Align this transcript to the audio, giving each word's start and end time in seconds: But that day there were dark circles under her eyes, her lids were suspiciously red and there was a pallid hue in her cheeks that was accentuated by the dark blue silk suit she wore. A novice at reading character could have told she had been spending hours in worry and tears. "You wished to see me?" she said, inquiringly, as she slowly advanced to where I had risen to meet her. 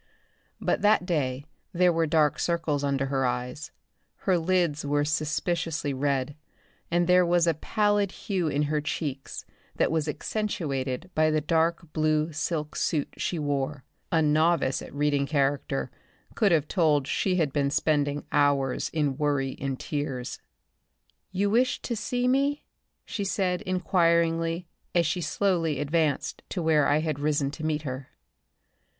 But 0.59 0.81
that 0.81 1.05
day 1.05 1.45
there 1.73 1.93
were 1.93 2.07
dark 2.07 2.39
circles 2.39 2.83
under 2.83 3.05
her 3.05 3.23
eyes, 3.23 3.69
her 4.25 4.35
lids 4.35 4.83
were 4.83 5.05
suspiciously 5.05 5.93
red 5.93 6.35
and 6.89 7.05
there 7.05 7.23
was 7.23 7.45
a 7.45 7.53
pallid 7.53 8.11
hue 8.11 8.47
in 8.47 8.63
her 8.63 8.81
cheeks 8.81 9.45
that 9.75 9.91
was 9.91 10.07
accentuated 10.07 11.11
by 11.13 11.29
the 11.29 11.39
dark 11.39 11.93
blue 11.93 12.33
silk 12.33 12.75
suit 12.75 13.13
she 13.17 13.37
wore. 13.37 13.83
A 14.11 14.23
novice 14.23 14.81
at 14.81 14.91
reading 14.91 15.27
character 15.27 15.91
could 16.33 16.51
have 16.51 16.67
told 16.67 17.05
she 17.05 17.35
had 17.35 17.53
been 17.53 17.69
spending 17.69 18.25
hours 18.31 18.89
in 18.89 19.17
worry 19.17 19.55
and 19.61 19.79
tears. 19.79 20.39
"You 21.31 21.51
wished 21.51 21.83
to 21.83 21.95
see 21.95 22.27
me?" 22.27 22.63
she 23.05 23.23
said, 23.23 23.61
inquiringly, 23.61 24.67
as 24.95 25.05
she 25.05 25.21
slowly 25.21 25.79
advanced 25.79 26.41
to 26.49 26.63
where 26.63 26.87
I 26.87 27.01
had 27.01 27.19
risen 27.19 27.51
to 27.51 27.63
meet 27.63 27.83
her. 27.83 28.07